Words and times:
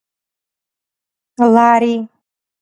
ლარი 1.53 1.93